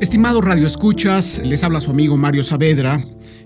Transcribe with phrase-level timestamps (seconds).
[0.00, 3.00] Estimados radioescuchas, les habla su amigo Mario Saavedra.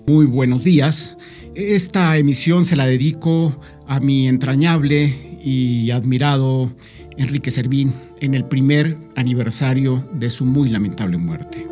[0.07, 1.15] Muy buenos días.
[1.53, 6.71] Esta emisión se la dedico a mi entrañable y admirado
[7.17, 11.68] Enrique Servín en el primer aniversario de su muy lamentable muerte.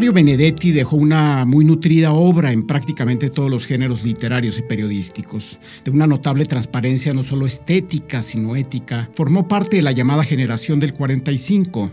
[0.00, 5.58] Mario Benedetti dejó una muy nutrida obra en prácticamente todos los géneros literarios y periodísticos.
[5.84, 10.80] De una notable transparencia no solo estética, sino ética, formó parte de la llamada generación
[10.80, 11.90] del 45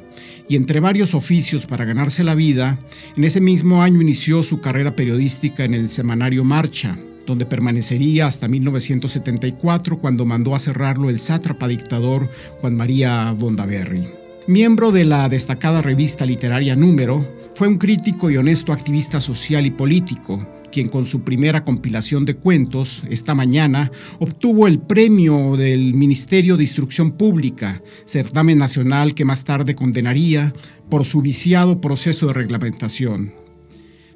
[0.47, 2.79] y entre varios oficios para ganarse la vida,
[3.17, 8.47] en ese mismo año inició su carrera periodística en el semanario Marcha, donde permanecería hasta
[8.47, 12.29] 1974 cuando mandó a cerrarlo el sátrapa dictador
[12.61, 14.07] Juan María Bondaberry.
[14.47, 19.71] Miembro de la destacada revista literaria Número, fue un crítico y honesto activista social y
[19.71, 26.55] político, quien con su primera compilación de cuentos, esta mañana, obtuvo el premio del Ministerio
[26.55, 30.53] de Instrucción Pública, certamen nacional que más tarde condenaría
[30.87, 33.33] por su viciado proceso de reglamentación.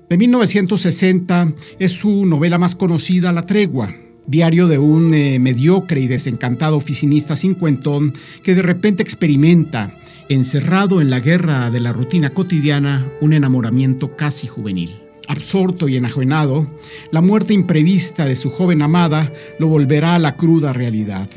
[0.07, 3.91] De 1960 es su novela más conocida, La Tregua,
[4.27, 9.97] diario de un eh, mediocre y desencantado oficinista cincuentón que de repente experimenta
[10.29, 15.01] encerrado en la guerra de la rutina cotidiana, un enamoramiento casi juvenil.
[15.27, 16.67] Absorto y enajenado,
[17.11, 21.29] la muerte imprevista de su joven amada lo volverá a la cruda realidad.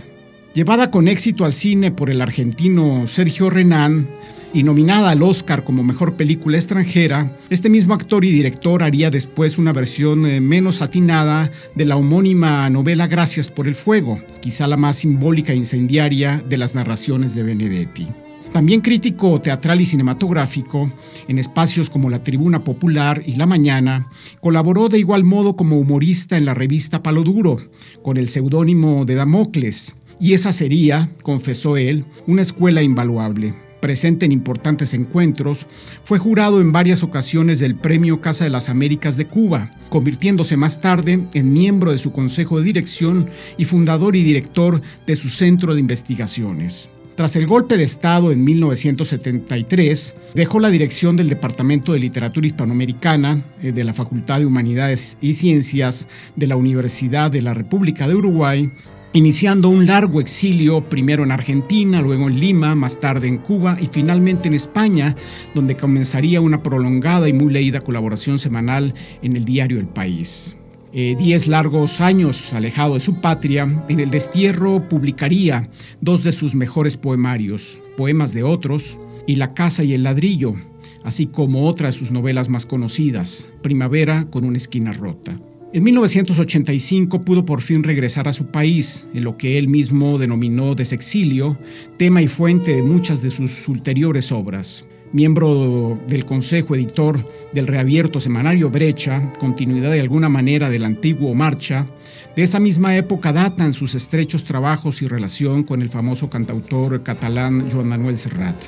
[0.54, 4.08] Llevada con éxito al cine por el argentino Sergio Renán
[4.54, 9.58] y nominada al Oscar como mejor película extranjera, este mismo actor y director haría después
[9.58, 14.76] una versión eh, menos atinada de la homónima novela Gracias por el Fuego, quizá la
[14.76, 18.08] más simbólica e incendiaria de las narraciones de Benedetti.
[18.54, 20.88] También crítico teatral y cinematográfico,
[21.26, 24.08] en espacios como La Tribuna Popular y La Mañana,
[24.40, 27.56] colaboró de igual modo como humorista en la revista Palo Duro,
[28.04, 29.96] con el seudónimo de Damocles.
[30.20, 33.56] Y esa sería, confesó él, una escuela invaluable.
[33.80, 35.66] Presente en importantes encuentros,
[36.04, 40.80] fue jurado en varias ocasiones del Premio Casa de las Américas de Cuba, convirtiéndose más
[40.80, 43.28] tarde en miembro de su consejo de dirección
[43.58, 46.88] y fundador y director de su centro de investigaciones.
[47.14, 53.44] Tras el golpe de Estado en 1973, dejó la dirección del Departamento de Literatura Hispanoamericana
[53.62, 58.16] eh, de la Facultad de Humanidades y Ciencias de la Universidad de la República de
[58.16, 58.68] Uruguay,
[59.12, 63.86] iniciando un largo exilio primero en Argentina, luego en Lima, más tarde en Cuba y
[63.86, 65.14] finalmente en España,
[65.54, 68.92] donde comenzaría una prolongada y muy leída colaboración semanal
[69.22, 70.56] en el diario El País.
[70.96, 75.68] Eh, diez largos años alejado de su patria, en el destierro publicaría
[76.00, 80.54] dos de sus mejores poemarios, Poemas de otros y La casa y el ladrillo,
[81.02, 85.36] así como otra de sus novelas más conocidas, Primavera con una esquina rota.
[85.72, 90.76] En 1985 pudo por fin regresar a su país, en lo que él mismo denominó
[90.76, 91.58] desexilio,
[91.96, 98.18] tema y fuente de muchas de sus ulteriores obras miembro del consejo editor del reabierto
[98.18, 101.86] semanario Brecha, continuidad de alguna manera del antiguo Marcha,
[102.34, 107.70] de esa misma época datan sus estrechos trabajos y relación con el famoso cantautor catalán
[107.70, 108.60] Joan Manuel Serrat.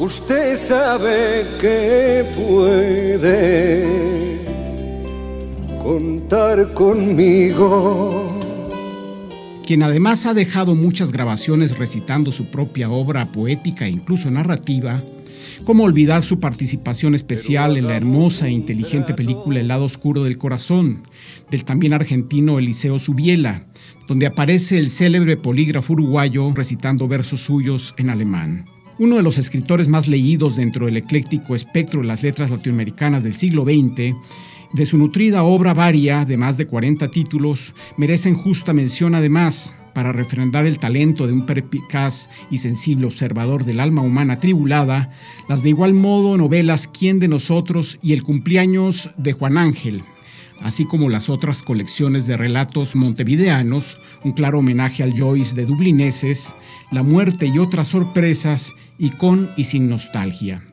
[0.00, 3.84] Usted sabe que puede
[5.80, 8.33] contar conmigo
[9.64, 15.00] quien además ha dejado muchas grabaciones recitando su propia obra poética e incluso narrativa,
[15.64, 20.36] ¿cómo olvidar su participación especial en la hermosa e inteligente película El lado oscuro del
[20.36, 21.02] corazón,
[21.50, 23.66] del también argentino Eliseo Subiela,
[24.06, 28.66] donde aparece el célebre polígrafo uruguayo recitando versos suyos en alemán?
[28.98, 33.34] Uno de los escritores más leídos dentro del ecléctico espectro de las letras latinoamericanas del
[33.34, 34.14] siglo XX,
[34.74, 40.12] de su nutrida obra varia de más de 40 títulos, merecen justa mención además para
[40.12, 45.10] refrendar el talento de un perpicaz y sensible observador del alma humana tribulada,
[45.48, 50.02] las de igual modo novelas Quién de nosotros y El cumpleaños de Juan Ángel,
[50.60, 56.56] así como las otras colecciones de relatos montevideanos, un claro homenaje al Joyce de Dublineses,
[56.90, 60.64] La muerte y otras sorpresas, y con y sin nostalgia.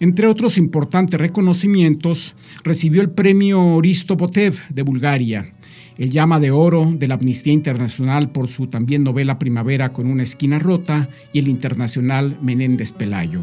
[0.00, 2.34] Entre otros importantes reconocimientos,
[2.64, 5.54] recibió el premio Oristo Botev de Bulgaria,
[5.96, 10.22] el Llama de Oro de la Amnistía Internacional por su también novela Primavera con una
[10.22, 13.42] esquina rota y el internacional Menéndez Pelayo.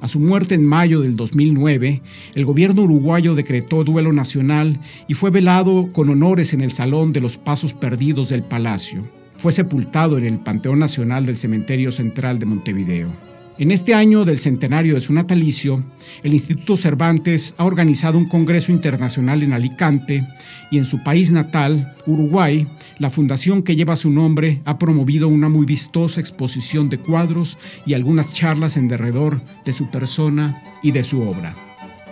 [0.00, 2.02] A su muerte en mayo del 2009,
[2.34, 7.20] el gobierno uruguayo decretó duelo nacional y fue velado con honores en el Salón de
[7.20, 9.08] los Pasos Perdidos del Palacio.
[9.36, 13.31] Fue sepultado en el Panteón Nacional del Cementerio Central de Montevideo.
[13.58, 15.84] En este año del centenario de su natalicio,
[16.22, 20.26] el Instituto Cervantes ha organizado un congreso internacional en Alicante
[20.70, 22.66] y en su país natal, Uruguay,
[22.98, 27.92] la fundación que lleva su nombre ha promovido una muy vistosa exposición de cuadros y
[27.92, 31.54] algunas charlas en derredor de su persona y de su obra.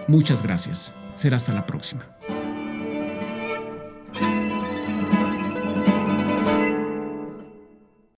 [0.08, 0.92] Muchas gracias.
[1.14, 2.19] Será hasta la próxima.